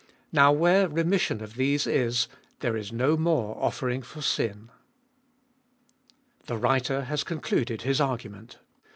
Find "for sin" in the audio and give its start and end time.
4.01-4.71